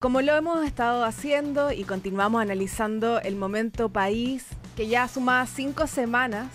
[0.00, 5.86] Como lo hemos estado haciendo y continuamos analizando el momento país, que ya suma cinco
[5.86, 6.48] semanas,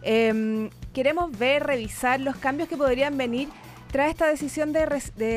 [0.00, 3.50] em, queremos ver, revisar los cambios que podrían venir
[3.92, 4.86] tras esta decisión de,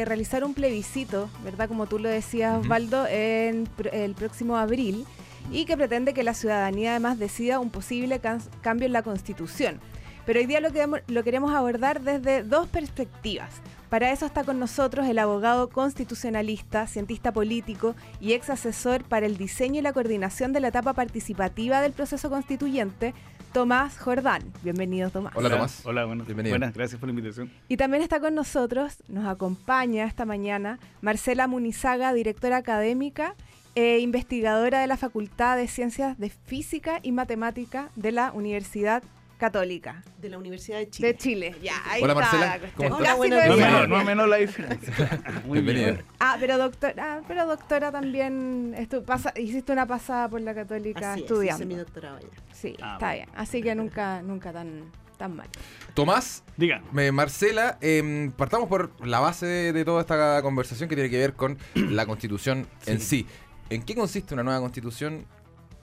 [0.06, 1.68] realizar un plebiscito, ¿verdad?
[1.68, 5.06] Como tú lo decías, Osvaldo, en el próximo abril,
[5.52, 8.22] y que pretende que la ciudadanía además decida un posible
[8.62, 9.82] cambio en la Constitución.
[10.26, 10.70] Pero hoy día lo,
[11.08, 13.50] lo queremos abordar desde dos perspectivas.
[13.90, 19.36] Para eso está con nosotros el abogado constitucionalista, cientista político y ex asesor para el
[19.36, 23.16] diseño y la coordinación de la etapa participativa del proceso constituyente,
[23.52, 24.44] Tomás Jordán.
[24.62, 25.34] Bienvenido, Tomás.
[25.36, 25.84] Hola, Tomás.
[25.88, 26.54] Hola, bueno, bienvenido.
[26.54, 27.52] Buenas, gracias por la invitación.
[27.68, 33.34] Y también está con nosotros, nos acompaña esta mañana, Marcela Munizaga, directora académica
[33.74, 39.02] e investigadora de la Facultad de Ciencias de Física y Matemática de la Universidad
[39.40, 40.04] Católica.
[40.18, 41.08] De la Universidad de Chile.
[41.08, 41.82] De Chile, ya.
[41.86, 43.18] Ahí Hola Marcela, ¿cómo estás?
[43.18, 45.22] no, menos, no menos la diferencia.
[45.46, 46.04] Muy bien.
[46.20, 48.76] Ah, pero doctora, ah, pero doctora también,
[49.06, 51.64] pasa, hiciste una pasada por la Católica Así estudiando.
[51.64, 52.28] Es, mi doctorado ya.
[52.54, 53.30] Sí, ah, está bien.
[53.34, 55.48] Así que nunca, nunca tan, tan mal.
[55.94, 56.82] Tomás, diga.
[56.92, 61.58] Marcela, eh, partamos por la base de, toda esta conversación que tiene que ver con
[61.76, 63.26] la Constitución en sí.
[63.70, 65.26] ¿En qué consiste una nueva Constitución?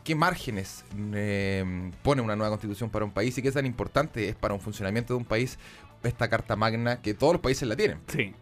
[0.06, 4.36] Qué márgenes em, pone una nueva constitución para un país y qué tan importante es
[4.36, 5.58] para un funcionamiento de un país
[6.04, 7.98] esta Carta Magna que todos los países la tienen.
[8.06, 8.32] Sí.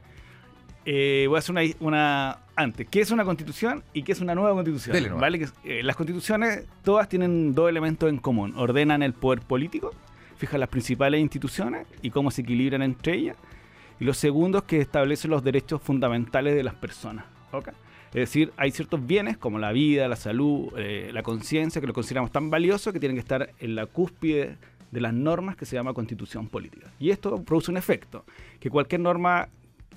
[0.85, 2.87] Eh, voy a hacer una, antes.
[2.91, 5.19] ¿Qué es una constitución y qué es una nueva constitución?
[5.19, 5.39] ¿Vale?
[5.39, 8.53] Que, eh, las constituciones todas tienen dos elementos en común.
[8.59, 9.93] Ordenan el poder político,
[10.37, 13.39] fijan las principales instituciones y cómo se equilibran entre ellas.
[13.99, 17.25] Y lo segundo es que establecen los derechos fundamentales de las personas.
[17.53, 17.73] ¿okay?
[18.15, 21.93] Es decir, hay ciertos bienes como la vida, la salud, eh, la conciencia, que lo
[21.93, 24.57] consideramos tan valiosos que tienen que estar en la cúspide
[24.93, 26.87] de las normas que se llama constitución política.
[27.01, 28.25] Y esto produce un efecto,
[28.61, 29.49] que cualquier norma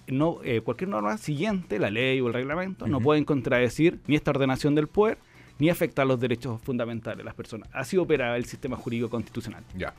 [0.08, 4.32] no, eh, cualquier norma siguiente, la ley o el reglamento, no pueden contradecir ni esta
[4.32, 5.20] ordenación del poder,
[5.60, 7.70] ni afectar los derechos fundamentales de las personas.
[7.72, 9.64] Así opera el sistema jurídico constitucional.
[9.76, 9.94] Ya.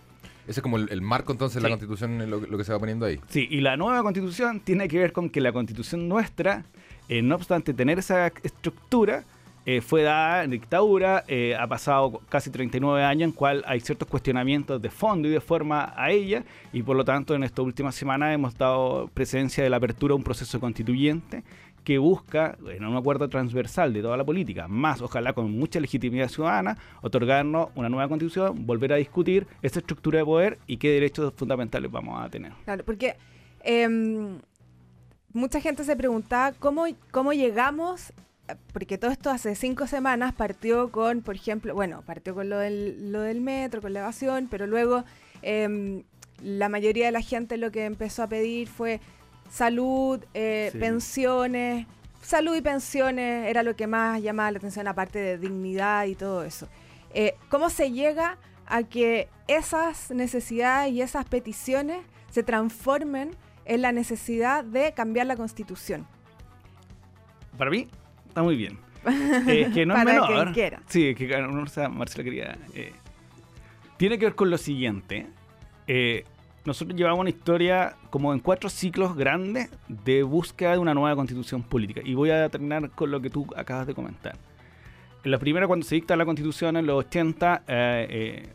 [0.48, 3.06] Ese es como el, marco entonces de la constitución, lo, lo, que se va poniendo
[3.06, 3.20] ahí.
[3.28, 6.64] Sí, y la nueva constitución tiene que ver con que la constitución nuestra
[7.08, 9.24] eh, no obstante tener esa estructura,
[9.70, 14.08] eh, fue dada en dictadura, eh, ha pasado casi 39 años en cual hay ciertos
[14.08, 16.42] cuestionamientos de fondo y de forma a ella
[16.72, 20.16] y por lo tanto en esta última semana hemos dado presencia de la apertura de
[20.16, 21.42] un proceso constituyente
[21.84, 26.28] que busca, en un acuerdo transversal de toda la política, más ojalá con mucha legitimidad
[26.28, 31.32] ciudadana, otorgarnos una nueva constitución, volver a discutir esa estructura de poder y qué derechos
[31.36, 32.52] fundamentales vamos a tener.
[32.64, 33.16] Claro, porque
[33.62, 34.38] em,
[35.38, 38.12] mucha gente se preguntaba cómo, cómo llegamos,
[38.72, 43.12] porque todo esto hace cinco semanas partió con, por ejemplo, bueno, partió con lo del,
[43.12, 45.04] lo del metro, con la evasión, pero luego
[45.42, 46.02] em,
[46.42, 49.00] la mayoría de la gente lo que empezó a pedir fue
[49.50, 51.86] salud, eh, pensiones.
[52.22, 56.42] Salud y pensiones era lo que más llamaba la atención, aparte de dignidad y todo
[56.42, 56.68] eso.
[57.14, 61.98] Eh, ¿Cómo se llega a que esas necesidades y esas peticiones
[62.30, 63.30] se transformen
[63.68, 66.06] es la necesidad de cambiar la constitución.
[67.56, 67.86] Para mí,
[68.26, 68.78] está muy bien.
[69.46, 70.52] Eh, que no Para es menor.
[70.52, 70.82] quiera.
[70.86, 72.58] Sí, que Marcela quería.
[72.74, 72.92] Eh,
[73.96, 75.26] tiene que ver con lo siguiente.
[75.86, 76.24] Eh,
[76.64, 81.62] nosotros llevamos una historia como en cuatro ciclos grandes de búsqueda de una nueva constitución
[81.62, 82.02] política.
[82.04, 84.36] Y voy a terminar con lo que tú acabas de comentar.
[85.24, 87.62] En la primera, cuando se dicta la constitución en los 80,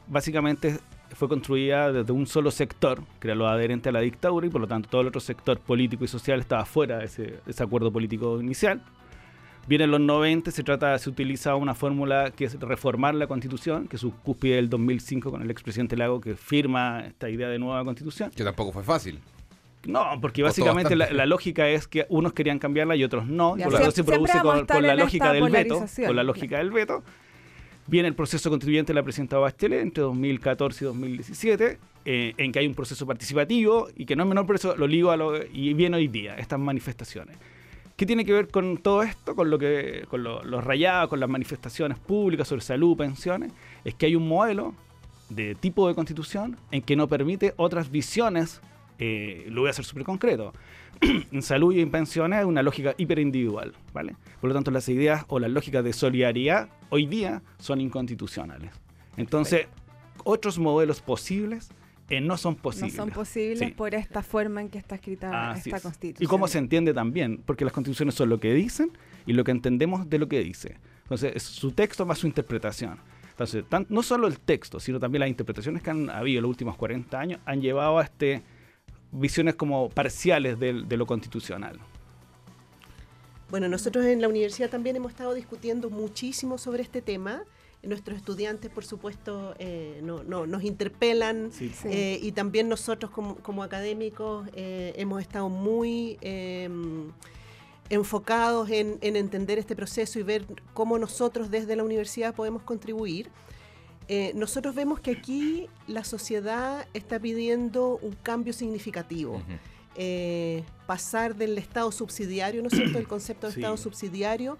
[0.07, 0.79] básicamente
[1.13, 4.61] fue construida desde un solo sector, que era lo adherente a la dictadura, y por
[4.61, 8.39] lo tanto todo el otro sector político y social estaba fuera de ese, acuerdo político
[8.41, 8.81] inicial.
[9.65, 13.87] Viene en los 90, se trata, se utiliza una fórmula que es reformar la constitución,
[13.87, 17.59] que es su cúspide del 2005 con el expresidente Lago que firma esta idea de
[17.59, 18.29] nueva constitución.
[18.35, 19.19] Que tampoco fue fácil.
[19.85, 23.55] No, porque básicamente la, lógica es que unos querían cambiarla y otros no.
[23.55, 25.85] por lo tanto se produce con, la lógica del veto.
[26.05, 27.03] Con la lógica del veto.
[27.87, 32.59] Viene el proceso constituyente de la presidenta Bachelet entre 2014 y 2017, eh, en que
[32.59, 35.35] hay un proceso participativo y que no es menor por eso lo ligo a lo
[35.45, 37.37] y viene hoy día, estas manifestaciones.
[37.95, 39.35] ¿Qué tiene que ver con todo esto?
[39.35, 43.51] Con lo que con los rayados, con las manifestaciones públicas sobre salud, pensiones,
[43.83, 44.73] es que hay un modelo
[45.29, 48.61] de tipo de constitución en que no permite otras visiones,
[48.99, 50.53] eh, lo voy a hacer súper concreto,
[51.01, 54.15] en salud y en pensiones es una lógica hiperindividual, ¿vale?
[54.39, 58.71] Por lo tanto, las ideas o las lógicas de solidaridad hoy día son inconstitucionales.
[59.17, 59.67] Entonces,
[60.23, 61.71] otros modelos posibles
[62.09, 62.95] eh, no son posibles.
[62.95, 66.25] No son posibles por esta forma en que está escrita esta constitución.
[66.25, 68.91] Y cómo se entiende también, porque las constituciones son lo que dicen
[69.25, 70.77] y lo que entendemos de lo que dice.
[71.03, 72.97] Entonces, es su texto más su interpretación.
[73.31, 76.77] Entonces, no solo el texto, sino también las interpretaciones que han habido en los últimos
[76.77, 78.43] 40 años han llevado a este
[79.13, 81.79] visiones como parciales de, lo constitucional.
[83.49, 87.43] Bueno, nosotros en la universidad también hemos estado discutiendo muchísimo sobre este tema
[87.83, 91.51] nuestros estudiantes, por supuesto, eh, no, nos interpelan
[91.83, 97.11] eh, y también nosotros como, académicos eh, hemos estado muy em,
[97.89, 103.29] enfocados en, entender este proceso y ver cómo nosotros desde la universidad podemos contribuir.
[104.35, 109.41] Nosotros vemos que aquí la sociedad está pidiendo un cambio significativo.
[110.87, 114.57] pasar del Estado subsidiario, ¿no es cierto?, el concepto de Estado subsidiario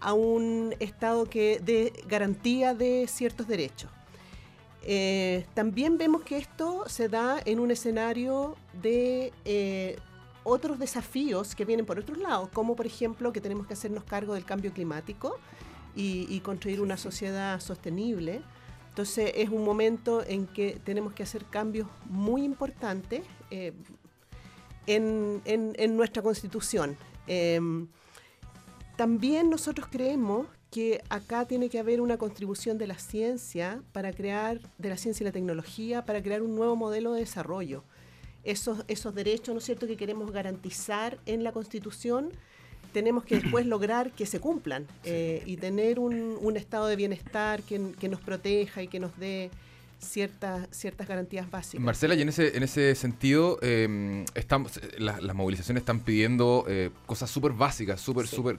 [0.00, 3.90] a un Estado que dé garantía de ciertos derechos.
[4.88, 9.98] Eh, también vemos que esto se da en un escenario de eh,
[10.44, 14.34] otros desafíos que vienen por otros lados, como por ejemplo que tenemos que hacernos cargo
[14.34, 15.38] del cambio climático
[15.96, 18.42] y, construir una sociedad sostenible.
[18.96, 23.20] Entonces es un momento en que tenemos que hacer cambios muy importantes
[23.50, 23.74] eh,
[24.86, 26.96] en, nuestra constitución.
[28.96, 34.60] También nosotros creemos que acá tiene que haber una contribución de la ciencia para crear,
[34.78, 37.84] de la ciencia y la tecnología, para crear un nuevo modelo de desarrollo.
[38.44, 42.32] Esos, esos derechos, ¿no es cierto?, que queremos garantizar en la Constitución,
[42.96, 47.92] tenemos que después lograr que se cumplan eh, y tener un, estado de bienestar que,
[48.00, 49.50] que nos proteja y que nos dé
[49.98, 51.84] ciertas, ciertas garantías básicas.
[51.84, 57.30] Marcela, y en ese, en ese sentido, em, estamos, las, movilizaciones están pidiendo eh, cosas
[57.30, 58.58] súper básicas, súper, súper,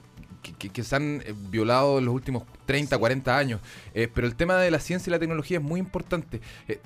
[0.58, 3.60] que, se han eh, violado en los últimos 30, 40 años.
[3.94, 6.40] Eh, pero el tema de la ciencia y la tecnología es muy importante.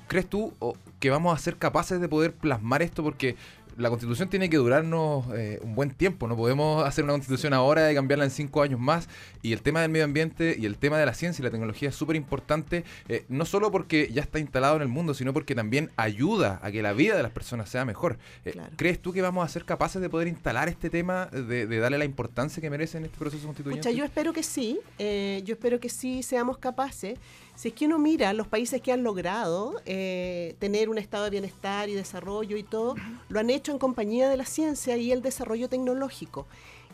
[0.08, 0.54] ¿Crees tú
[1.00, 3.02] que vamos a ser capaces de poder plasmar esto?
[3.02, 3.36] Porque
[3.76, 7.90] la constitución tiene que durarnos eh, un buen tiempo, no podemos hacer una constitución ahora
[7.90, 9.08] y cambiarla en cinco años más.
[9.42, 11.88] Y el tema del medio ambiente y el tema de la ciencia y la tecnología
[11.88, 15.54] es súper importante, eh, no solo porque ya está instalado en el mundo, sino porque
[15.54, 18.18] también ayuda a que la vida de las personas sea mejor.
[18.44, 21.98] Eh, ¿Crees tú que vamos a ser capaces de poder instalar este tema, de, darle
[21.98, 23.94] la importancia que merece en este proceso constituyente?
[23.94, 27.18] yo espero que sí, yo espero que sí seamos capaces.
[27.54, 31.30] Si es que uno mira los países que han logrado eh, tener un estado de
[31.30, 32.94] bienestar y desarrollo y todo,
[33.28, 36.46] lo han hecho en compañía de la ciencia y el desarrollo tecnológico.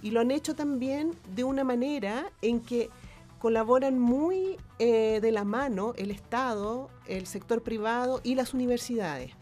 [0.02, 2.90] Y lo han hecho también de una manera en que
[3.38, 9.32] colaboran muy eh, de la mano el Estado, el sector privado y las universidades.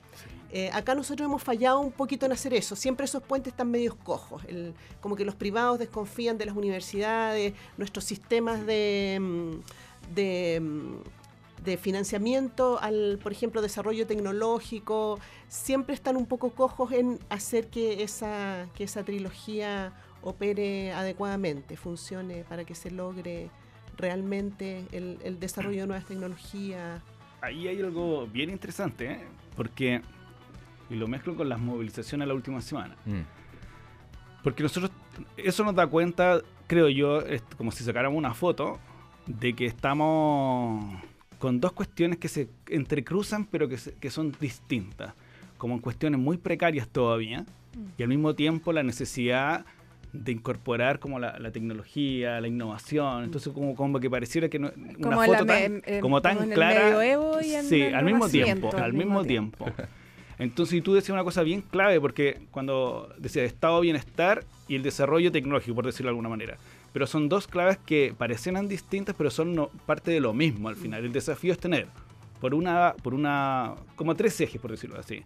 [0.52, 2.76] Eh, acá nosotros hemos fallado un poquito en hacer eso.
[2.76, 4.42] Siempre esos puentes están medios cojos.
[5.00, 9.54] como que los privados desconfían de las universidades, nuestros sistemas de, mm,
[10.14, 10.96] Mm,
[11.64, 15.18] de, financiamiento al, por ejemplo, desarrollo tecnológico,
[15.48, 19.92] siempre están un poco cojos en hacer que esa, que esa trilogía
[20.22, 23.50] opere adecuadamente, funcione para que se logre
[23.96, 27.02] realmente el, desarrollo de nuevas tecnologías.
[27.40, 29.20] Ahí hay algo bien interesante, ¿eh?
[29.56, 30.02] porque,
[30.88, 34.42] y lo mezclo con las movilizaciones la última semana, mm.
[34.44, 34.92] porque nosotros,
[35.36, 37.24] eso nos da cuenta, creo yo,
[37.56, 38.78] como si sacáramos una foto
[39.26, 40.94] de que estamos
[41.38, 45.14] con dos cuestiones que se entrecruzan pero que, son distintas,
[45.58, 47.44] como en cuestiones muy precarias todavía,
[47.98, 49.66] y al mismo tiempo la necesidad
[50.12, 55.26] de incorporar como la, tecnología, la innovación, entonces como, como que pareciera que no, una
[55.26, 56.98] foto tan, como tan clara,
[57.62, 59.66] sí, al mismo tiempo, al mismo tiempo.
[60.38, 64.82] Entonces, tú decías una cosa bien clave, porque cuando decía estado de bienestar y el
[64.82, 66.58] desarrollo tecnológico, por decirlo de alguna manera
[66.96, 71.04] pero son dos claves que parecen distintas, pero son parte de lo mismo al final.
[71.04, 71.88] El desafío es tener,
[72.40, 75.22] por una, por una, como tres ejes, por decirlo así,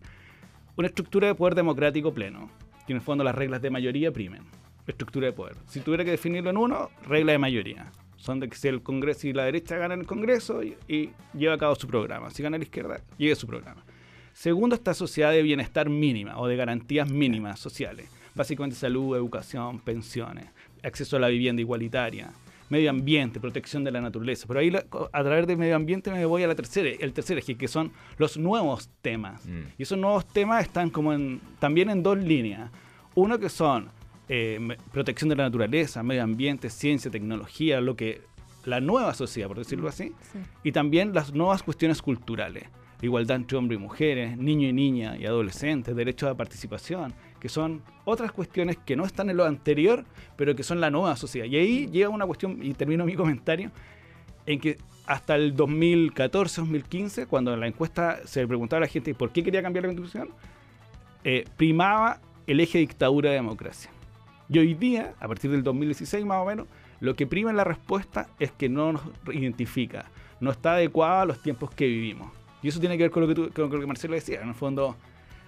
[0.74, 2.50] una estructura de poder democrático pleno,
[2.88, 4.42] que en el fondo las reglas de mayoría primen.
[4.84, 5.54] Estructura de poder.
[5.68, 7.92] Si tuviera que definirlo en uno, regla de mayoría.
[8.16, 11.58] Son de que si el Congreso y la derecha ganan el Congreso y, lleva a
[11.58, 12.30] cabo su programa.
[12.30, 13.84] Si gana la izquierda, lleve su programa.
[14.32, 18.10] Segundo, esta sociedad de bienestar mínima o de garantías mínimas sociales.
[18.34, 20.46] Básicamente salud, educación, pensiones
[20.82, 22.30] acceso a la vivienda igualitaria,
[22.68, 24.46] medio ambiente, protección de la naturaleza.
[24.46, 27.56] Pero ahí a través de medio ambiente me voy a la tercera, el tercer eje,
[27.56, 29.44] que son los nuevos temas.
[29.44, 29.60] Mm.
[29.76, 32.70] Y esos nuevos temas están como en, también en dos líneas.
[33.14, 33.90] Uno que son
[34.28, 38.22] eh, protección de la naturaleza, medio ambiente, ciencia, tecnología, lo que
[38.64, 40.12] la nueva sociedad, por decirlo así,
[40.62, 42.64] y también las nuevas cuestiones culturales.
[43.02, 47.82] Igualdad entre hombres y mujeres, niño y niña y adolescentes, derecho a participación, que son
[48.04, 50.04] otras cuestiones que no están en lo anterior,
[50.36, 51.46] pero que son la nueva sociedad.
[51.46, 53.70] Y ahí llega una cuestión, y termino mi comentario,
[54.46, 59.14] en que hasta el 2014-2015, cuando en la encuesta se le preguntaba a la gente
[59.14, 60.28] por qué quería cambiar la constitución,
[61.24, 63.90] eh, primaba el eje dictadura-democracia.
[64.48, 66.66] Y hoy día, a partir del 2016 más o menos,
[67.00, 71.24] lo que prima en la respuesta es que no nos identifica, no está adecuada a
[71.24, 72.30] los tiempos que vivimos.
[72.62, 74.42] Y eso tiene que ver con lo que, con lo que Marcelo decía.
[74.42, 74.96] En el fondo,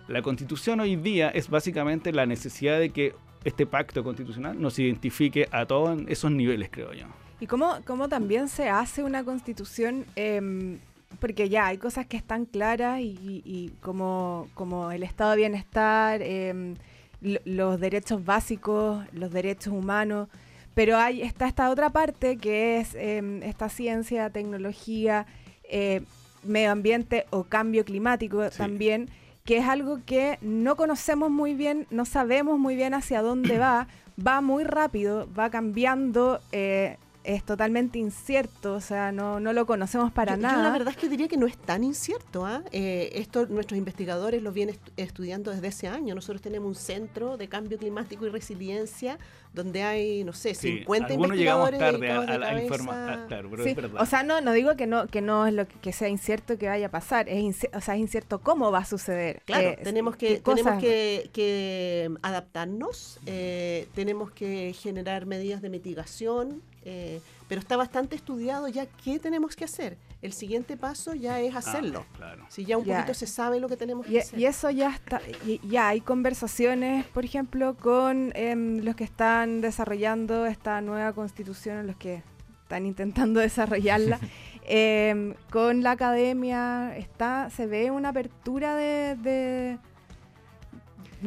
[0.09, 5.49] la constitución hoy día es básicamente la necesidad de que este pacto constitucional nos identifique
[5.51, 7.07] a todos esos niveles, creo yo.
[7.41, 10.05] ¿Y cómo, cómo también se hace una constitución?
[10.15, 10.79] Em,
[11.19, 16.75] porque ya hay cosas que están claras y, como, como el estado de bienestar, em,
[17.21, 20.29] los derechos básicos, los derechos humanos,
[20.75, 25.27] pero hay, está esta otra parte que es em, esta ciencia, tecnología,
[25.65, 26.03] eh,
[26.43, 29.09] medio ambiente o cambio climático también,
[29.45, 33.89] que es algo que no conocemos muy bien, no sabemos muy bien hacia dónde va,
[34.25, 36.41] va muy rápido, va cambiando.
[36.53, 40.57] Eh, es totalmente incierto, o sea, no, no lo conocemos para nada.
[40.57, 42.45] Yo la verdad es que diría que no es tan incierto.
[42.45, 42.63] ¿ah?
[42.73, 46.15] Eh, esto nuestros investigadores lo vienen estudiando desde ese año.
[46.15, 49.19] Nosotros tenemos un centro de cambio climático y resiliencia
[49.53, 53.27] donde hay, no sé, 50 investigadores tarde a, la información.
[53.29, 53.51] Claro,
[53.99, 56.69] O sea, no, no digo que no, que no es lo que, sea incierto que
[56.69, 59.43] vaya a pasar, es o sea, es incierto cómo va a suceder.
[59.45, 66.63] Claro, eh, tenemos que, tenemos que, que adaptarnos, eh, tenemos que generar medidas de mitigación,
[66.85, 69.99] eh, pero está bastante estudiado ya qué tenemos que hacer.
[70.23, 72.07] El siguiente paso ya es hacerlo.
[72.21, 74.39] Ah, Si ya un poquito se sabe lo que tenemos que hacer.
[74.39, 75.21] Y eso ya está,
[75.63, 81.97] ya hay conversaciones, por ejemplo, con em, los que están desarrollando esta nueva constitución, los
[81.97, 82.23] que
[82.63, 84.19] están intentando desarrollarla.
[84.65, 89.79] Em, con la academia está se ve una apertura de, de,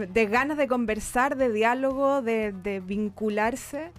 [0.07, 3.91] de ganas de conversar, de diálogo, de, de vincularse.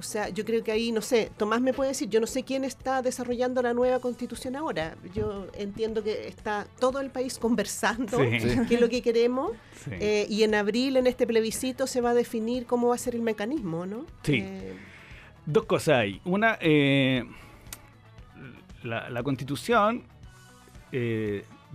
[0.00, 2.42] O sea, yo creo que ahí, no sé, Tomás me puede decir, yo no sé
[2.42, 4.96] quién está desarrollando la nueva constitución ahora.
[5.12, 9.52] Yo entiendo que está todo el país conversando qué es lo que queremos
[9.90, 13.14] eh, y en abril en este plebiscito se va a definir cómo va a ser
[13.14, 14.06] el mecanismo, ¿no?
[14.22, 14.36] Sí.
[14.42, 14.74] Eh,
[15.44, 16.18] Dos cosas hay.
[16.24, 17.22] Una, eh,
[18.82, 20.04] la, constitución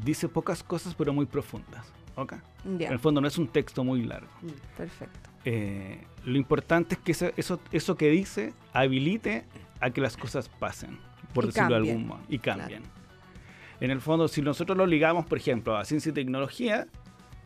[0.03, 1.85] dice pocas cosas pero muy profundas.
[2.15, 2.39] ¿okay?
[2.65, 4.31] En el fondo no es un texto muy largo.
[4.75, 5.24] Perfecto.
[5.45, 9.45] Eh, lo importante es que eso, eso, que dice habilite
[9.79, 10.97] a que las cosas pasen,
[11.33, 12.83] por decirlo de algún modo, y cambien.
[13.79, 16.87] En el fondo, si nosotros lo ligamos, por ejemplo, a ciencia y tecnología,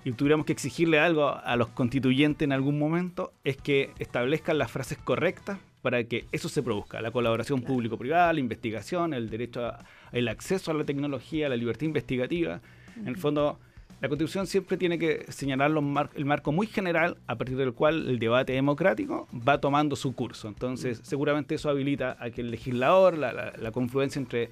[0.06, 4.72] y tuviéramos que exigirle algo a los constituyentes en algún momento, es que establezcan las
[4.72, 7.02] frases correctas para que eso se produzca.
[7.02, 9.74] La colaboración público-privada, la investigación, el derecho
[10.12, 12.62] al acceso a la tecnología, la libertad investigativa.
[12.96, 13.60] En el fondo,
[14.02, 15.72] la Constitución siempre tiene que señalar
[16.16, 20.48] el marco muy general a partir del cual el debate democrático va tomando su curso.
[20.48, 21.04] Entonces, mm.
[21.04, 24.52] seguramente eso habilita a que el legislador, la, confluencia entre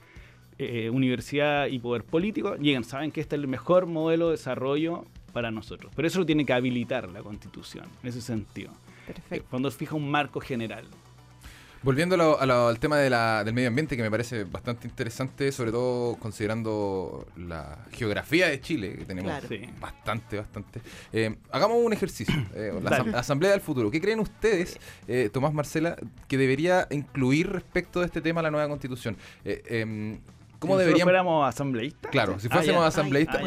[0.57, 5.05] eh, universidad y poder político, lleguen, saben que este es el mejor modelo de desarrollo
[5.31, 5.93] para nosotros.
[5.95, 8.71] Pero eso lo tiene que habilitar la Constitución, en ese sentido.
[9.05, 9.47] Perfecto.
[9.49, 10.83] Cuando fija un marco general.
[11.87, 17.77] Volviendo al tema del medio ambiente, que me parece bastante interesante, sobre todo considerando la
[17.93, 19.31] geografía de Chile, que tenemos
[19.79, 20.81] bastante, bastante.
[21.13, 23.89] Eh, hagamos un ejercicio, eh, la Asamblea del Futuro.
[23.89, 24.77] ¿Qué creen ustedes,
[25.07, 25.95] eh, Tomás Marcela,
[26.27, 29.15] que debería incluir respecto de este tema la nueva constitución?
[30.59, 32.11] ¿Cómo si fuéramos asambleístas?
[32.11, 33.41] Claro, si fuésemos asambleístas,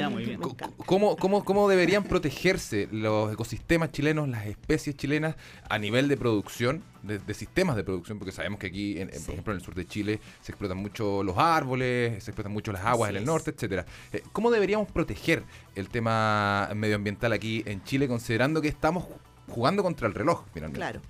[0.87, 5.35] ¿cómo, cómo, cómo deberían protegerse los ecosistemas chilenos, las especies chilenas
[5.69, 8.19] a nivel de producción, de, sistemas de producción?
[8.19, 8.95] Porque sabemos que aquí,
[9.26, 12.73] por ejemplo, en el sur de Chile se explotan mucho los árboles, se explotan mucho
[12.73, 13.85] las aguas en el norte, etcétera.
[14.12, 15.43] Eh, ¿Cómo deberíamos proteger
[15.75, 19.07] el tema medioambiental aquí en Chile, considerando que estamos
[19.49, 20.79] jugando contra el reloj, finalmente?
[20.79, 21.00] Claro.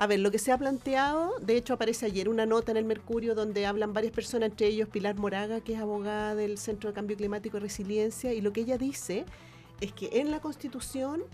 [0.00, 2.84] A ver, lo que se ha planteado, de hecho aparece ayer una nota en el
[2.84, 6.94] Mercurio donde hablan varias personas, entre ellos Pilar Moraga, que es abogada del Centro de
[6.94, 9.24] Cambio Climático y Resiliencia, y lo que ella dice
[9.80, 11.24] es que en la Constitución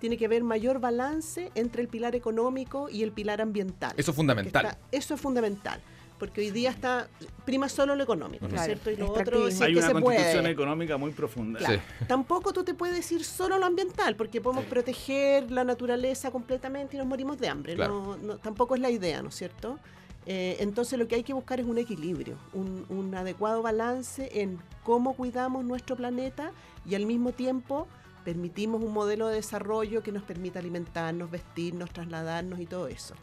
[0.00, 3.92] tiene que haber mayor balance entre el pilar económico y el pilar ambiental.
[3.98, 4.78] Eso es fundamental.
[4.90, 5.82] eso es fundamental
[6.18, 7.08] porque hoy día está
[7.44, 8.90] prima solo lo económico, ¿no es cierto?
[8.90, 11.60] Y lo otro es Hay una constitución económica muy profunda.
[12.06, 16.98] Tampoco tú te puedes decir solo lo ambiental, porque podemos proteger la naturaleza completamente y
[16.98, 17.76] nos morimos de hambre.
[17.76, 19.78] No, tampoco es la idea, ¿no es cierto?
[20.26, 24.58] Eh, entonces lo que hay que buscar es un equilibrio, un, un adecuado balance en
[24.82, 26.50] cómo cuidamos nuestro planeta
[26.86, 27.86] y al mismo tiempo
[28.24, 33.14] permitimos un modelo de desarrollo que nos permita alimentarnos, vestirnos, trasladarnos y todo eso.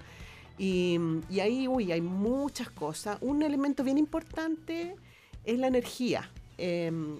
[0.63, 3.17] Y, ahí, uy, hay muchas cosas.
[3.21, 4.95] Un elemento bien importante
[5.43, 7.15] es la energía, em,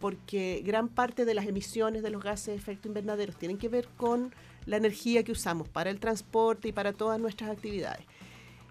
[0.00, 3.88] porque gran parte de las emisiones de los gases de efecto invernadero tienen que ver
[3.98, 8.06] con la energía que usamos para el transporte y para todas nuestras actividades.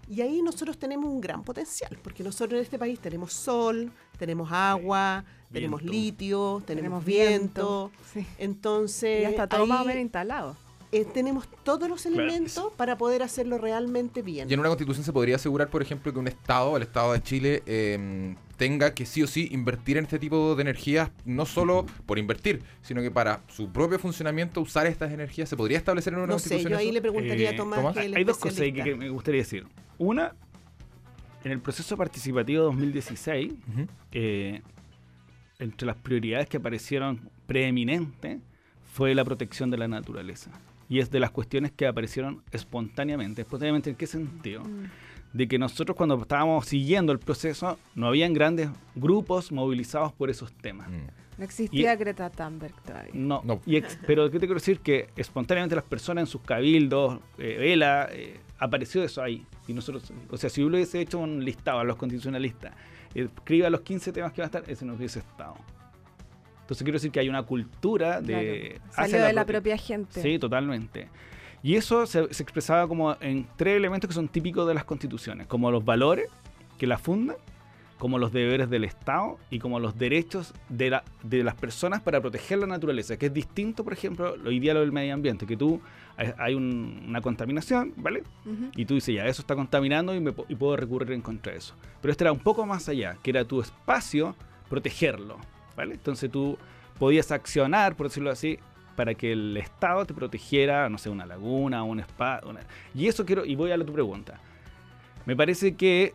[0.08, 4.50] Y ahí nosotros tenemos un gran potencial, porque nosotros en este país tenemos sol, tenemos
[4.50, 7.92] agua, tenemos litio, tenemos, viento.
[8.36, 9.22] Entonces.
[9.22, 10.56] Y está todo más o menos instalado.
[10.92, 14.50] Eh, tenemos todos los elementos para poder hacerlo realmente bien.
[14.50, 17.22] Y en una constitución se podría asegurar, por ejemplo, que un Estado, el Estado de
[17.22, 21.86] Chile, em, tenga que sí o sí invertir en este tipo de energías, no solo
[22.04, 25.48] por invertir, sino que para su propio funcionamiento usar estas energías.
[25.48, 26.70] ¿Se podría establecer en una constitución?
[26.70, 27.96] No sé, yo ahí le preguntaría a eh, Tomás.
[27.96, 29.66] hay dos cosas que, me gustaría decir.
[29.96, 30.34] Una,
[31.42, 33.54] en el proceso participativo 2016,
[34.12, 34.60] eh,
[35.58, 38.40] entre las prioridades que aparecieron preeminentes
[38.92, 40.50] fue la protección de la naturaleza.
[40.92, 43.40] Y es de las cuestiones que aparecieron espontáneamente.
[43.40, 44.62] ¿Espontáneamente en qué sentido?
[44.62, 44.90] Mm.
[45.32, 50.52] De que nosotros cuando estábamos siguiendo el proceso no habían grandes grupos movilizados por esos
[50.52, 50.90] temas.
[50.90, 51.38] Mm.
[51.38, 53.10] No existía Greta Thunberg todavía.
[53.14, 53.42] No,
[54.06, 54.80] pero ¿qué te quiero decir?
[54.80, 59.46] Que espontáneamente las personas en sus cabildos, eh, Vela, eh, apareció eso ahí.
[59.66, 62.74] Y nosotros, o sea, si hubiese hecho un listado a los constitucionalistas,
[63.14, 65.54] escriba los 15 temas que van a estar, ese no hubiese estado.
[66.62, 68.80] Entonces quiero decir que hay una cultura de...
[68.90, 70.22] Salió de la, propia gente.
[70.22, 71.08] Sí, totalmente.
[71.62, 75.70] Y eso se, expresaba como en tres elementos que son típicos de las constituciones, como
[75.70, 76.28] los valores
[76.78, 77.36] que la fundan,
[77.98, 82.20] como los deberes del Estado y como los derechos de, la, de las personas para
[82.20, 85.56] proteger la naturaleza, que es distinto, por ejemplo, hoy día lo del medio ambiente, que
[85.56, 85.80] tú
[86.16, 88.24] hay una contaminación, ¿vale?
[88.76, 91.58] Y tú dices, ya, eso está contaminando y, me, y puedo recurrir en contra de
[91.58, 91.74] eso.
[92.00, 94.34] Pero esto era un poco más allá, que era tu espacio
[94.68, 95.38] protegerlo,
[95.76, 95.94] ¿vale?
[95.94, 96.58] Entonces tú
[96.98, 98.58] podías accionar, por decirlo así,
[98.96, 102.54] para que el Estado te protegiera, no sé, una laguna, un espacio.
[102.94, 104.38] Y eso quiero, y voy a la tu pregunta.
[105.24, 106.14] Me parece que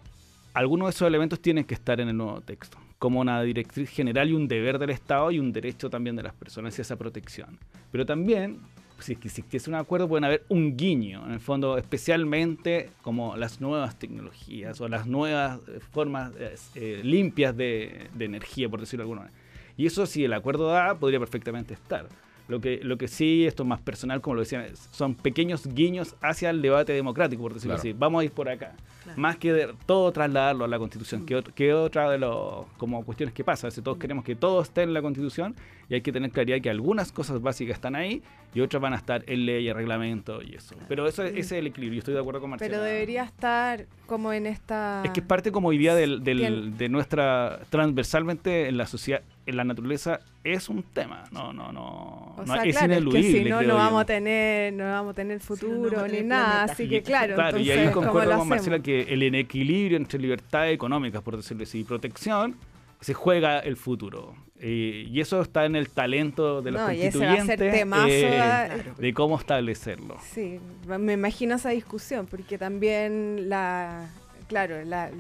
[0.54, 4.30] algunos de esos elementos tienen que estar en el nuevo texto, como una directriz general
[4.30, 7.60] y un deber del Estado y un derecho también de las personas y esa protección.
[7.92, 8.60] Pero también,
[9.00, 13.98] si existiese un acuerdo, pueden haber un guiño, en el fondo, especialmente como las nuevas
[13.98, 19.12] tecnologías o las nuevas eh, formas eh, eh, limpias de, de energía, por decirlo de
[19.12, 19.47] alguna manera.
[19.78, 22.08] Y eso, si el acuerdo da, podría perfectamente estar.
[22.48, 26.16] Lo que, lo que sí, esto es más personal, como lo decían, son pequeños guiños
[26.22, 27.92] hacia el debate democrático, por decirlo así.
[27.92, 28.74] Vamos a ir por acá.
[29.18, 32.32] Más que de todo trasladarlo a la Constitución, que, que otra de las
[32.78, 33.70] como cuestiones que pasa.
[33.70, 35.56] Si todos queremos que todo esté en la Constitución
[35.90, 38.22] y hay que tener claridad que algunas cosas básicas están ahí
[38.54, 40.76] y otras van a estar en ley, y reglamento y eso.
[40.88, 42.70] Pero eso ese es el equilibrio, yo estoy de acuerdo con Marcela.
[42.70, 45.02] Pero debería estar como en esta...
[45.04, 49.56] Es que es parte como idea del, del, de nuestra, transversalmente en la sociedad, en
[49.56, 53.28] la naturaleza es un tema, no, no, no, o no sea, es claro, ineludible.
[53.28, 56.64] Es que si no, no vamos a tener, no vamos a tener futuro ni nada,
[56.66, 57.36] así que claro.
[57.36, 61.80] Claro, y ahí concuerdo con Marcela que el equilibrio entre libertades económicas, por decirlo así,
[61.80, 62.56] y protección,
[63.00, 64.36] se juega el futuro.
[64.60, 70.18] Eh, y eso está en el talento de los constituyentes eh, de cómo establecerlo.
[70.22, 74.10] Sí, me imagino esa discusión, porque también la,
[74.48, 75.12] claro, la,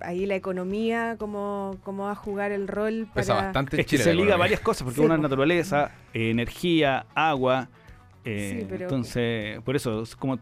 [0.00, 3.34] ahí la economía, cómo, cómo va a jugar el rol para...
[3.34, 7.68] bastante es que se liga varias cosas, porque una naturaleza, energía, agua,
[8.24, 10.38] eh, entonces, por eso, como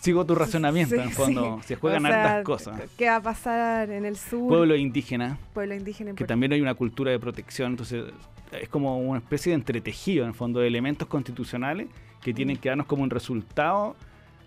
[0.00, 2.80] sigo tu razonamiento, en fondo, se juegan hartas cosas.
[2.96, 4.48] ¿Qué va a pasar en el sur?
[4.48, 5.38] Pueblo indígena.
[5.54, 6.14] Pueblo indígena.
[6.14, 8.04] Que también hay una cultura de protección, entonces
[8.50, 11.86] es como una especie de entretejido, en el fondo, de elementos constitucionales
[12.20, 13.94] que tienen que darnos como un resultado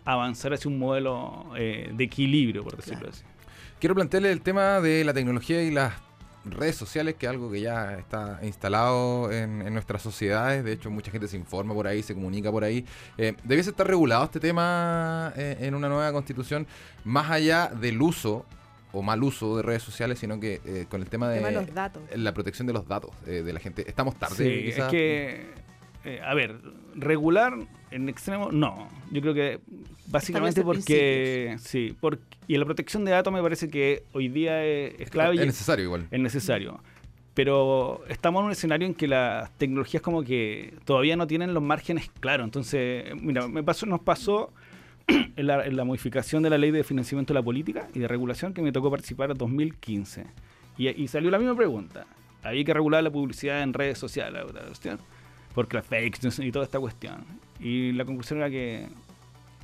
[0.03, 3.23] avanzar hacia un modelo eh, de equilibrio, por decirlo así.
[3.81, 5.95] Quiero plantearle el tema de la tecnología y las
[6.45, 10.63] redes sociales, que es algo que ya está instalado en, nuestras sociedades.
[10.63, 12.85] De hecho, mucha gente se informa por ahí, se comunica por ahí.
[13.17, 16.67] Eh, ¿Debiese estar regulado este tema eh, en una nueva constitución,
[17.05, 18.45] más allá del uso
[18.91, 21.41] o mal uso de redes sociales, sino que eh, con el tema de
[22.17, 23.83] la protección de los datos de la gente.
[23.89, 24.35] Estamos tarde.
[24.35, 25.55] Sí, es que,
[26.23, 26.59] a ver,
[26.95, 27.53] regular
[27.91, 28.89] en extremo, no.
[29.11, 29.59] Yo creo que
[30.07, 35.09] básicamente porque, sí, porque y la protección de datos me parece que hoy día es,
[35.09, 35.35] clave.
[35.35, 36.07] Es necesario igual.
[36.11, 36.81] Es necesario.
[37.33, 41.63] Pero estamos en un escenario en que las tecnologías como que todavía no tienen los
[41.63, 42.43] márgenes claros.
[42.43, 44.51] Entonces, mira, me pasó, nos pasó
[45.07, 48.61] en la, modificación de la ley de financiamiento de la política y de regulación que
[48.61, 50.25] me tocó participar en 2015.
[50.77, 52.05] Y, salió la misma pregunta.
[52.43, 54.43] Había que regular la publicidad en redes sociales,
[55.53, 57.25] porque las fakes y toda esta cuestión.
[57.59, 58.87] Y la conclusión era que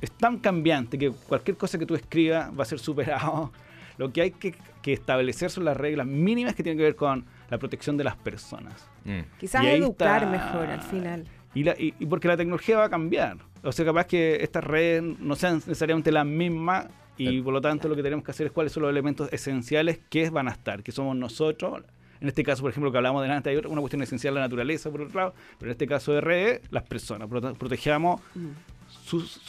[0.00, 3.52] es tan cambiante que cualquier cosa que tú escribas va a ser superado.
[3.96, 7.58] Lo que hay que, establecer son las reglas mínimas que tienen que ver con la
[7.58, 8.88] protección de las personas.
[9.04, 9.20] Mm.
[9.38, 11.26] Quizás educar mejor al final.
[11.54, 13.36] Y, porque la tecnología va a cambiar.
[13.62, 16.86] O sea, capaz que estas redes no sean necesariamente las mismas
[17.18, 19.98] y por lo tanto lo que tenemos que hacer es cuáles son los elementos esenciales
[20.08, 21.82] que van a estar, que somos nosotros.
[22.20, 24.90] En este caso, por ejemplo, que hablamos delante, hay una cuestión esencial de la naturaleza,
[24.90, 27.28] por otro lado, pero en este caso de redes, las personas.
[27.28, 28.48] Protegemos mm
[28.88, 29.40] sus,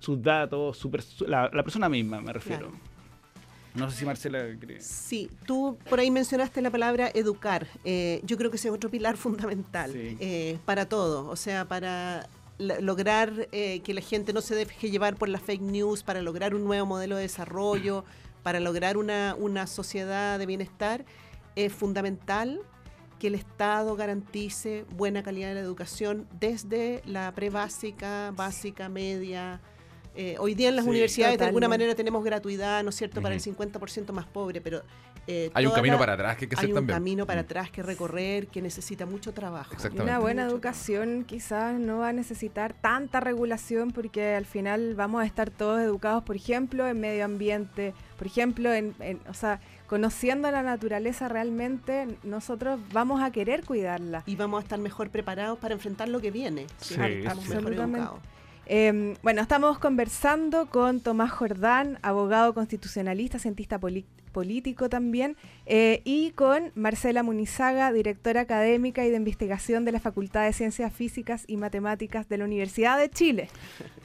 [0.00, 0.80] sus, datos,
[1.26, 2.72] la, persona misma, me refiero.
[3.74, 4.80] No sé si Marcela cree.
[4.80, 7.66] Sí, tú por ahí mencionaste la palabra educar.
[7.84, 11.28] Eh, yo creo que ese es otro pilar fundamental eh, para todo.
[11.28, 15.62] O sea, para lograr eh, que la gente no se deje llevar por la fake
[15.62, 18.04] news, para lograr un nuevo modelo de desarrollo,
[18.44, 21.04] para lograr una, una sociedad de bienestar,
[21.56, 22.60] es fundamental
[23.18, 29.60] que el Estado garantice buena calidad de la educación desde la prebásica, básica, media,
[30.16, 33.34] eh, hoy día en las universidades de alguna manera tenemos gratuidad, ¿no es cierto?, para
[33.34, 34.82] el 50% más pobre, pero...
[35.26, 36.90] Eh, hay un camino para atrás que hay que hacer también.
[36.90, 39.74] Hay un camino para atrás que recorrer, que necesita mucho trabajo.
[39.94, 45.26] Una buena educación quizás no va a necesitar tanta regulación porque al final vamos a
[45.26, 48.94] estar todos educados, por ejemplo, en medio ambiente, por ejemplo, en,
[49.26, 54.22] o sea, conociendo la naturaleza realmente, nosotros vamos a querer cuidarla.
[54.26, 56.66] Y vamos a estar mejor preparados para enfrentar lo que viene.
[56.78, 58.20] Sí, estamos mejor educados.
[58.66, 63.78] Em, bueno, estamos conversando con Tomás Jordán, abogado constitucionalista, cientista
[64.34, 70.44] político también, eh, y con Marcela Munizaga, directora académica y de investigación de la Facultad
[70.44, 73.48] de Ciencias Físicas y Matemáticas de la Universidad de Chile.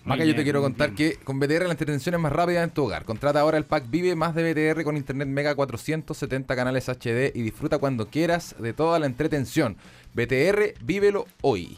[0.05, 2.85] Maca, yo te quiero contar que con BTR la entretención es más rápida en tu
[2.85, 3.03] hogar.
[3.03, 7.41] Contrata ahora el pack Vive más de BTR con Internet Mega 470 canales HD y
[7.41, 9.75] disfruta cuando quieras de toda la entretención.
[10.13, 11.77] BTR, vívelo hoy.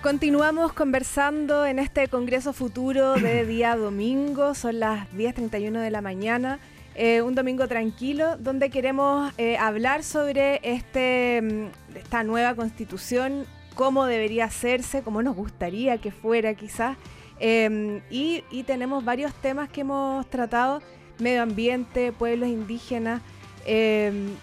[0.01, 6.59] Continuamos conversando en este Congreso Futuro de día domingo, son las 10.31 de la mañana.
[6.93, 14.05] Eh, un domingo tranquilo donde queremos eh, hablar sobre este, mm, esta nueva constitución, cómo
[14.05, 16.97] debería hacerse, cómo nos gustaría que fuera quizás.
[17.39, 20.81] Em, y, tenemos varios temas que hemos tratado,
[21.17, 23.21] medio ambiente, pueblos indígenas,
[23.65, 24.35] em,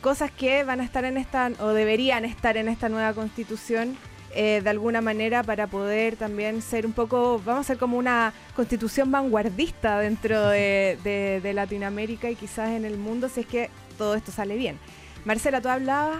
[0.00, 3.96] cosas que van a estar en esta, o deberían estar en esta nueva constitución.
[4.38, 8.34] Eh, de alguna manera para poder también ser un poco, vamos a ser como una
[8.54, 14.32] constitución vanguardista dentro de, Latinoamérica y quizás en el mundo si es que todo esto
[14.32, 14.78] sale bien.
[15.24, 16.18] Marcela, tú hablabas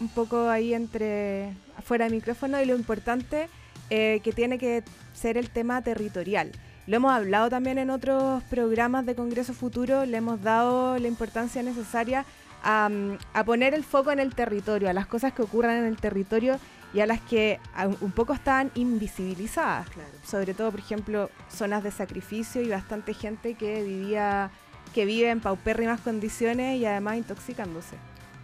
[0.00, 3.50] un poco ahí entre afuera del micrófono y lo importante
[3.90, 6.52] eh, que tiene que ser el tema territorial.
[6.86, 11.62] Lo hemos hablado también en otros programas de Congreso Futuro, le hemos dado la importancia
[11.62, 12.24] necesaria
[12.64, 12.88] a,
[13.34, 16.58] a poner el foco en el territorio, a las cosas que ocurran en el territorio
[16.94, 17.60] y a las que
[18.00, 19.86] un poco están invisibilizadas.
[20.24, 24.50] Sobre todo, por ejemplo, zonas de sacrificio y bastante gente que vivía,
[24.94, 27.96] que vive en paupérrimas condiciones y además intoxicándose.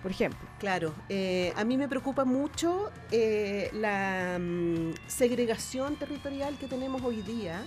[0.03, 0.47] Por ejemplo.
[0.59, 7.23] Claro, eh, a mí me preocupa mucho eh, la mm, segregación territorial que tenemos hoy
[7.23, 7.63] día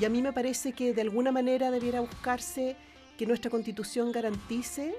[0.00, 2.76] y a mí me parece que de alguna manera debiera buscarse
[3.18, 4.94] que nuestra constitución garantice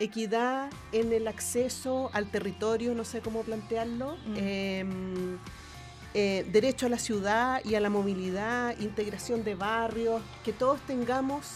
[0.00, 4.36] equidad en el acceso al territorio, no sé cómo plantearlo, mm.
[4.36, 5.38] em,
[6.14, 11.46] eh, derecho a la ciudad y a la movilidad, integración de barrios, que todos tengamos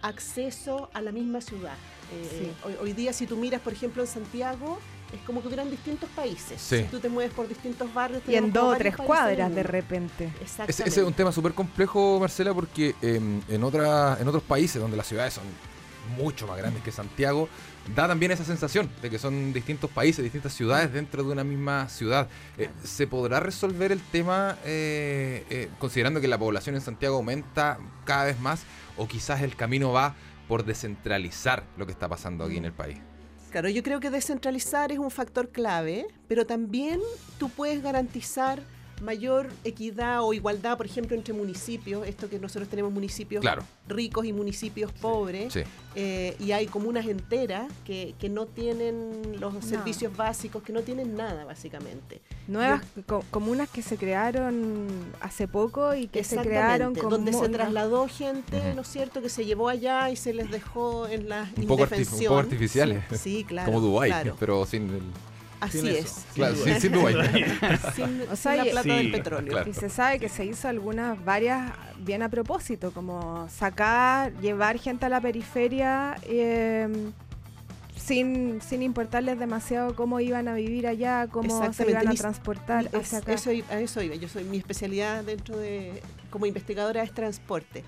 [0.00, 1.76] acceso a la misma ciudad.
[2.12, 4.78] Eh, hoy, día si tú miras, por ejemplo, en Santiago,
[5.14, 6.60] es como que hubieran distintos países.
[6.60, 8.22] Si tú te mueves por distintos barrios.
[8.26, 10.32] Y en dos o tres cuadras de repente.
[10.66, 14.96] Ese, es un tema súper complejo, Marcela, porque em, en, otra, en otros países donde
[14.96, 15.44] las ciudades son
[16.16, 17.48] mucho más grandes que Santiago,
[17.94, 21.88] da también esa sensación de que son distintos países, distintas ciudades dentro de una misma
[21.88, 22.28] ciudad.
[22.58, 27.78] Eh, ¿Se podrá resolver el tema eh, eh, considerando que la población en Santiago aumenta
[28.04, 28.64] cada vez más
[28.96, 30.14] o quizás el camino va
[30.48, 32.98] por descentralizar lo que está pasando aquí en el país?
[33.50, 37.00] Claro, yo creo que descentralizar es un factor clave, pero también
[37.38, 38.62] tú puedes garantizar
[39.02, 43.44] mayor equidad o igualdad, por ejemplo, entre municipios, esto que nosotros tenemos municipios
[43.88, 45.54] ricos y municipios pobres,
[45.94, 51.44] eh, y hay comunas enteras que, no tienen los servicios básicos, que no tienen nada,
[51.44, 52.22] básicamente.
[52.48, 52.82] Nuevas
[53.30, 54.86] comunas que se crearon
[55.20, 59.44] hace poco y que se crearon donde se trasladó gente, ¿no es cierto?, que se
[59.44, 63.04] llevó allá y se les dejó en las un poco, un poco artificiales.
[63.20, 63.66] Sí, claro.
[63.66, 64.88] Como Dubái, pero sin
[65.62, 66.24] Así es.
[66.34, 67.14] Claro, sin, sin Dubái.
[67.94, 69.64] sin, o sea, la plata del petróleo.
[69.68, 75.06] Y se sabe que se hizo algunas, varias, bien a propósito, como sacar, llevar gente
[75.06, 76.16] a la periferia.
[76.24, 76.88] Eh,
[77.96, 83.18] sin, sin importarles demasiado cómo iban a vivir allá, cómo se iban a transportar hacia
[83.18, 83.32] acá.
[83.32, 84.16] Eso, a eso iba.
[84.16, 87.84] Yo soy mi especialidad dentro de como investigadora es transporte.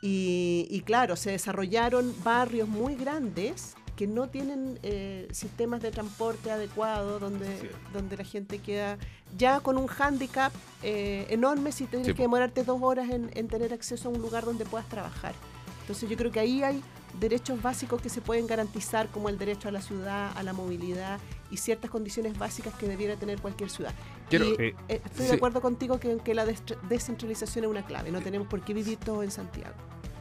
[0.00, 6.52] Y, y claro, se desarrollaron barrios muy grandes que no tienen eh, sistemas de transporte
[6.52, 8.96] adecuados, donde, donde la gente queda
[9.36, 10.52] ya con un hándicap
[10.84, 14.44] eh, enorme si tienes que demorarte dos horas en, en, tener acceso a un lugar
[14.44, 15.34] donde puedas trabajar.
[15.80, 16.80] Entonces yo creo que ahí hay
[17.18, 21.18] derechos básicos que se pueden garantizar, como el derecho a la ciudad, a la movilidad
[21.50, 23.92] y ciertas condiciones básicas que debiera tener cualquier ciudad.
[24.30, 26.46] Eh, estoy de acuerdo contigo que, que la
[26.88, 29.74] descentralización es una clave, no tenemos por qué vivir todo en Santiago.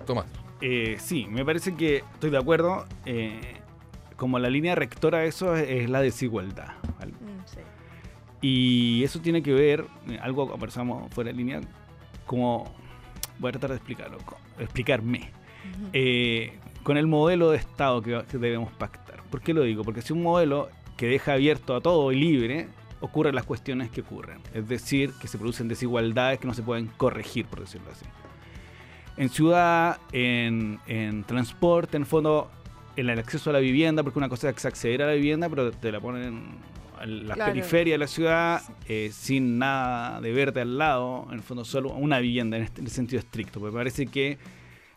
[0.08, 0.26] Tomás.
[0.98, 2.88] sí, me parece que estoy de acuerdo
[4.18, 6.74] como la línea rectora de eso es, la desigualdad.
[6.84, 7.38] Mm,
[8.42, 11.62] y eso tiene que ver, eh, algo conversamos fuera de línea,
[12.26, 12.66] como
[13.40, 14.18] voy a tratar de explicarlo,
[14.60, 15.32] explicarme,
[15.94, 19.22] eh, con el modelo de Estado que, debemos pactar.
[19.30, 19.84] ¿Por qué lo digo?
[19.84, 22.68] Porque si un modelo que deja abierto a todo y libre,
[23.02, 24.40] ocurren las cuestiones que ocurren.
[24.54, 28.06] Es decir, que se producen desigualdades que no se pueden corregir, por decirlo así.
[29.18, 32.50] En ciudad, en, en transporte, en fondo,
[32.98, 35.72] en el acceso a la vivienda, porque una cosa es acceder a la vivienda, pero
[35.72, 36.58] te la ponen
[37.02, 41.44] en la periferia de la ciudad, eh, sin nada de verde al lado, en el
[41.44, 43.60] fondo solo una vivienda en, este, el sentido estricto.
[43.60, 44.40] Porque parece que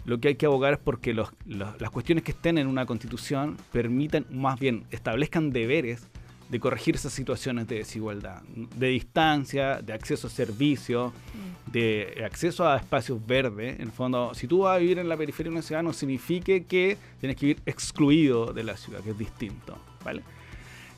[0.07, 4.25] lo que hay que abogar es porque las cuestiones que estén en una constitución permitan,
[4.31, 6.09] más bien, establezcan deberes
[6.51, 11.71] de corregir esas situaciones de desigualdad, de distancia, de acceso a servicios, mm.
[11.71, 13.77] de acceso a espacios verdes.
[13.77, 15.93] En el fondo, si tú vas a vivir en la periferia de una ciudad, no
[15.93, 19.79] significa que tienes que vivir excluido de la ciudad, que es distinto.
[20.05, 20.23] ¿vale?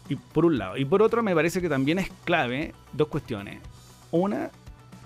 [0.09, 0.79] Y por un lado.
[0.79, 3.61] Y por otro, me parece que también es clave dos cuestiones.
[4.11, 4.51] Una,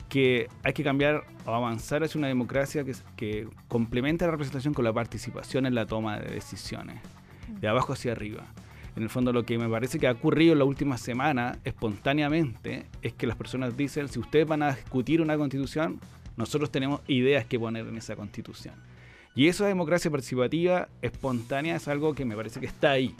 [0.09, 4.85] que hay que cambiar o avanzar hacia una democracia que, que complemente la representación con
[4.85, 7.01] la participación en la toma de decisiones,
[7.49, 8.45] de abajo hacia arriba.
[8.97, 12.87] En el fondo lo que me parece que ha ocurrido en la última semana espontáneamente
[13.03, 16.01] es que las personas dicen, si ustedes van a discutir una constitución,
[16.37, 18.75] nosotros tenemos ideas que poner en esa constitución.
[19.35, 23.15] Y de democracia participativa espontánea es algo que me parece que está ahí.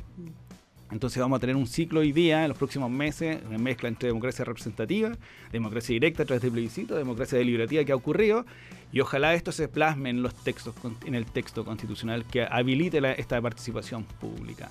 [0.91, 4.09] Entonces vamos a tener un ciclo hoy día, en los próximos meses, una mezcla entre
[4.09, 5.13] democracia representativa,
[5.53, 8.47] democracia directa a través de plebiscito, democracia deliberativa que ha ocurrido,
[8.93, 13.39] y ojalá esto se plasme en los textos, en el texto constitucional que habilite esta
[13.43, 14.71] participación pública.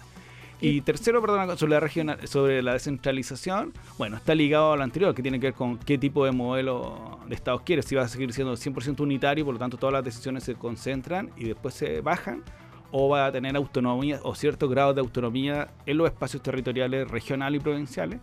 [0.61, 5.13] Y tercero, perdón, sobre la, regional, sobre la descentralización, bueno, está ligado a lo anterior,
[5.13, 7.85] que tiene que ver con qué tipo de modelo de Estado quieres.
[7.85, 11.29] Si va a seguir siendo 100% unitario, por lo tanto todas las decisiones se concentran
[11.35, 12.43] y después se bajan,
[12.91, 17.59] o va a tener autonomía o cierto grado de autonomía en los espacios territoriales regionales
[17.59, 18.19] y provinciales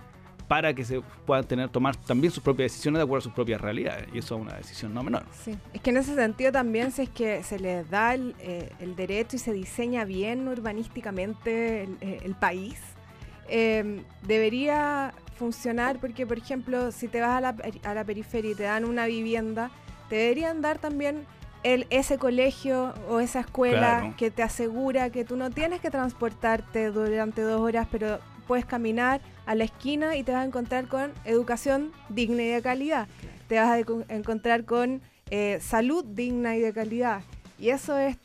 [0.49, 3.61] para que se puedan tener tomar también sus propias decisiones de acuerdo a sus propias
[3.61, 4.09] realidades.
[4.13, 5.25] Y eso es una decisión no menor.
[5.45, 8.71] Sí, es que en ese sentido también si es que se les da el, eh,
[8.97, 12.79] derecho y se diseña bien urbanísticamente el, eh, país,
[13.49, 18.55] em, debería funcionar porque, por ejemplo, si te vas a la, a la periferia y
[18.55, 19.71] te dan una vivienda,
[20.09, 21.27] te deberían dar también
[21.63, 26.91] el, ese colegio o esa escuela que te asegura que tú no tienes que transportarte
[26.91, 31.13] durante dos horas, pero puedes caminar a la esquina y te vas a encontrar con
[31.25, 33.09] educación digna y de calidad.
[33.49, 33.79] Te vas a
[34.15, 37.23] encontrar con eh, salud digna y de calidad.
[37.59, 38.17] Y eso es,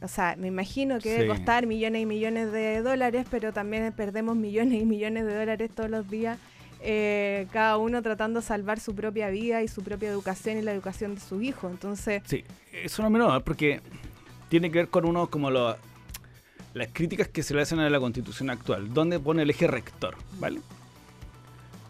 [0.00, 4.36] o sea, me imagino que debe costar millones y millones de dólares, pero también perdemos
[4.36, 6.38] millones y millones de dólares todos los días,
[6.80, 10.72] eh, cada uno tratando de salvar su propia vida y su propia educación y la
[10.72, 11.72] educación de sus hijos.
[11.72, 12.22] Entonces...
[12.26, 13.80] Sí, eso no es menor, porque
[14.48, 15.76] tiene que ver con uno como lo
[16.74, 20.16] las críticas que se le hacen a la constitución actual, ¿dónde pone el eje rector?
[20.38, 20.60] ¿Vale?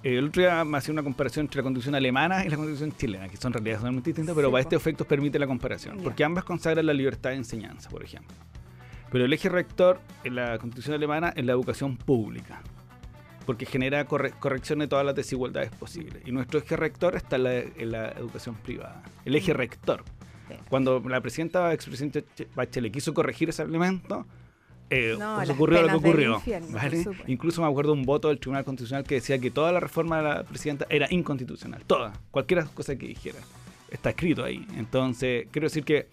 [0.02, 3.26] El otro día me hacía una comparación entre la constitución alemana y la constitución chilena,
[3.30, 6.44] que son en realidad totalmente distintas, pero para este efecto permite la comparación, porque ambas
[6.44, 8.36] consagran la libertad de enseñanza, por ejemplo.
[9.10, 12.60] Pero el eje rector en la constitución alemana es la educación pública,
[13.46, 16.22] porque genera corrección de todas las desigualdades posibles.
[16.26, 19.02] Y nuestro eje rector está en la, en la educación privada.
[19.24, 20.04] El eje rector.
[20.68, 24.26] Cuando la presidenta, expresidente Bachelet quiso corregir ese elemento,
[24.90, 26.42] eh, pues ocurrió lo que ocurrió.
[27.26, 30.22] Incluso me acuerdo un voto del Tribunal Constitucional que decía que toda la reforma de
[30.22, 31.82] la presidenta era inconstitucional.
[31.86, 32.12] Toda.
[32.30, 33.38] Cualquier cosa que dijera.
[33.90, 34.66] Está escrito ahí.
[34.76, 36.08] Entonces, quiero decir que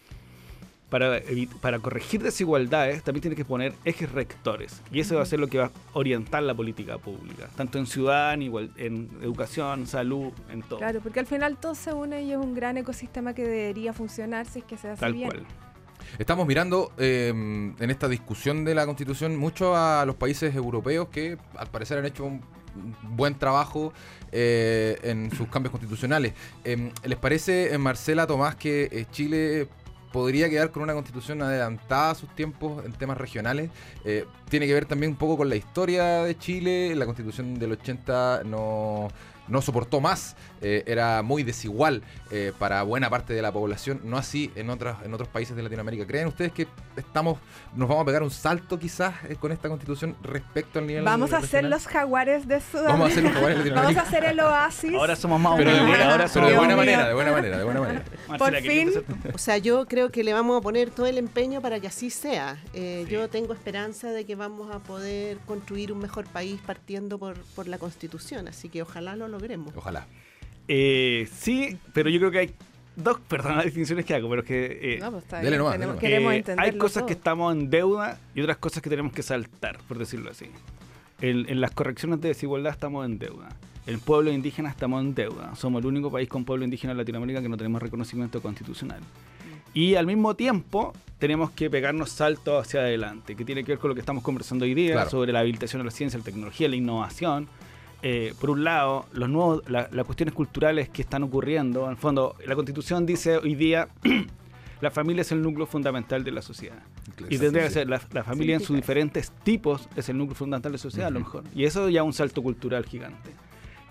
[0.89, 1.21] para,
[1.61, 4.81] para corregir desigualdades también tiene que poner ejes rectores.
[4.91, 7.49] Y eso va a ser lo que va a orientar la política pública.
[7.55, 10.79] Tanto en ciudad, igual, en educación, salud, en todo.
[10.79, 14.45] Claro, porque al final todo se une y es un gran ecosistema que debería funcionar
[14.45, 15.45] si es que se hace Tal Cual.
[16.19, 21.37] Estamos mirando em, en esta discusión de la Constitución mucho a los países europeos que
[21.55, 22.41] al parecer han hecho un
[23.01, 23.93] buen trabajo
[24.31, 26.33] eh, en sus cambios constitucionales.
[26.63, 29.67] Em, ¿Les parece, Marcela Tomás, que Chile
[30.11, 33.69] podría quedar con una constitución adelantada a sus tiempos en temas regionales.
[34.49, 36.93] tiene que ver también un poco con la historia de Chile.
[36.95, 39.07] La constitución del 80 no
[39.51, 44.17] no soportó más, eh, era muy desigual eh, para buena parte de la población, no
[44.17, 46.07] así en, otras, en otros países de Latinoamérica.
[46.07, 47.37] ¿Creen ustedes que estamos,
[47.75, 51.33] nos vamos a pegar un salto quizás eh, con esta constitución respecto al nivel Vamos
[51.33, 52.91] a hacer los jaguares de Sudamérica.
[52.93, 54.01] Vamos a hacer los jaguares de Latinoamérica.
[54.01, 54.95] Vamos a hacer el oasis.
[54.95, 57.63] Ahora somos más pero, de buena, ahora pero de buena manera, de buena manera, de
[57.65, 58.03] buena manera.
[58.37, 58.91] Por fin.
[59.33, 62.09] O sea, yo creo que le vamos a poner todo el empeño para que así
[62.09, 62.57] sea.
[63.09, 67.67] Yo tengo esperanza de que vamos a poder construir un mejor país partiendo por, por
[67.67, 69.40] la constitución, así que ojalá lo logremos.
[69.75, 70.07] Ojalá.
[70.67, 72.53] Eh, sí, pero yo creo que hay
[72.95, 74.95] dos, perdón las definiciones que hago, pero es que...
[74.95, 75.53] Eh, no, pues está bien.
[75.99, 79.79] queremos eh, hay cosas que estamos en deuda y otras cosas que tenemos que saltar,
[79.87, 80.45] por decirlo así.
[81.21, 83.49] En, las correcciones de desigualdad estamos en deuda.
[83.85, 85.55] El pueblo indígena estamos en deuda.
[85.55, 89.01] Somos el único país con pueblo indígena en Latinoamérica que no tenemos reconocimiento constitucional.
[89.73, 93.89] Y al mismo tiempo tenemos que pegarnos saltos hacia adelante, que tiene que ver con
[93.89, 96.75] lo que estamos conversando hoy día sobre la habilitación de la ciencia, la tecnología, la
[96.75, 97.47] innovación,
[98.03, 101.85] eh, por un lado, los nuevos, las cuestiones culturales que están ocurriendo.
[101.85, 103.87] En el fondo, la Constitución dice hoy día,
[104.81, 106.81] la familia es el núcleo fundamental de la sociedad.
[107.29, 110.77] y tendría que ser la, familia en sus diferentes tipos es el núcleo fundamental de
[110.77, 111.43] la sociedad, a lo mejor.
[111.55, 113.31] Y eso ya es un salto cultural gigante.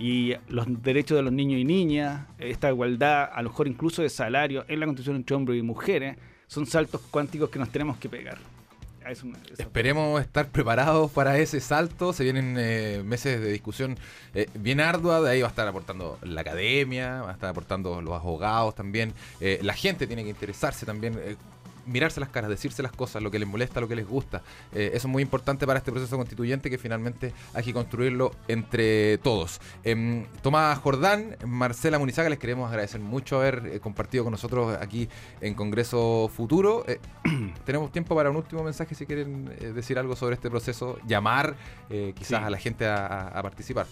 [0.00, 4.08] Y los derechos de los niños y niñas, esta igualdad, a lo mejor incluso de
[4.08, 8.08] salario en la Constitución entre hombres y mujeres, son saltos cuánticos que nos tenemos que
[8.08, 8.38] pegar.
[9.58, 12.12] Esperemos estar preparados para ese salto.
[12.12, 13.98] Se vienen eh, meses de discusión
[14.34, 15.20] eh, bien ardua.
[15.20, 19.12] De ahí va a estar aportando la academia, va a estar aportando los abogados también.
[19.40, 21.18] Eh, la gente tiene que interesarse también
[21.86, 24.42] mirarse las caras, decirse las cosas, lo que les molesta, lo que les gusta.
[24.72, 29.18] Eh, eso es muy importante para este proceso constituyente que finalmente hay que construirlo entre
[29.18, 29.60] todos.
[29.84, 35.08] Em, Tomás Jordán, Marcela Munizaga, les queremos agradecer mucho haber eh, compartido con nosotros aquí
[35.40, 36.84] en Congreso Futuro.
[36.86, 37.00] Eh,
[37.64, 41.56] tenemos tiempo para un último mensaje si quieren decir algo sobre este proceso, llamar
[42.14, 43.86] quizás a la gente a participar.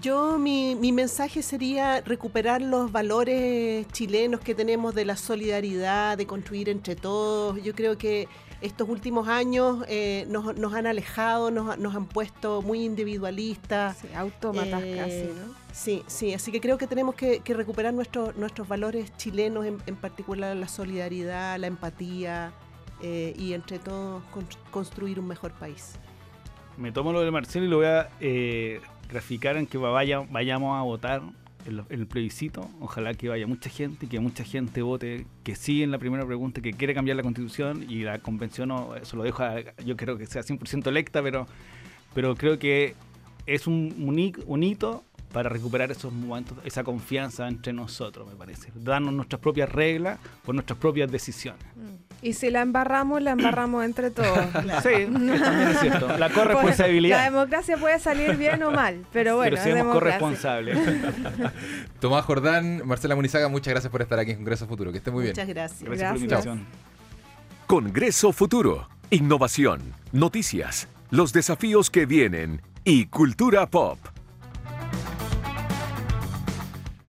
[0.00, 6.26] Yo, mi, mi, mensaje sería recuperar los valores chilenos que tenemos de la solidaridad, de
[6.26, 7.62] construir entre todos.
[7.62, 8.28] Yo creo que
[8.60, 13.98] estos últimos años eh, nos, nos, han alejado, nos, nos, han puesto muy individualistas.
[13.98, 15.54] Sí, autómatas eh, casi, ¿no?
[15.72, 19.78] Sí, sí, así que creo que tenemos que, que recuperar nuestros nuestros valores chilenos, en,
[19.86, 22.52] en, particular la solidaridad, la empatía
[23.02, 24.22] eh, y entre todos
[24.70, 25.94] construir un mejor país.
[26.76, 28.10] Me tomo lo de Marcelo y lo voy a
[29.08, 31.22] graficar en que vaya, vayamos a votar
[31.66, 32.68] en el plebiscito.
[32.80, 36.24] Ojalá que vaya mucha gente y que mucha gente vote que sí en la primera
[36.24, 39.42] pregunta, que quiere cambiar la constitución y la convención, eso lo dejo,
[39.84, 41.46] yo creo que sea 100% electa, pero,
[42.14, 42.94] pero creo que
[43.46, 43.94] es un,
[44.46, 48.72] un hito para recuperar esos momentos, esa confianza entre nosotros, me parece.
[48.74, 51.64] Darnos nuestras propias reglas por nuestras propias decisiones.
[52.22, 54.38] Y si la embarramos, la embarramos entre todos.
[54.82, 56.18] Sí, también es cierto.
[56.18, 57.18] La corresponsabilidad.
[57.18, 59.56] La democracia puede salir bien o mal, pero bueno.
[59.56, 60.78] Pero seamos corresponsables.
[62.00, 64.92] Tomás Jordán, Marcela Munizaga, muchas gracias por estar aquí en Congreso Futuro.
[64.92, 65.32] Que esté muy bien.
[65.32, 65.82] Muchas gracias.
[65.82, 66.12] Gracias, gracias.
[66.12, 66.66] por la invitación.
[67.66, 68.88] Congreso Futuro.
[69.10, 73.98] Innovación, noticias, los desafíos que vienen y cultura pop.